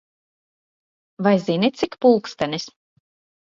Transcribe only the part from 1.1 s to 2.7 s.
Vai zini, cik pulkstenis?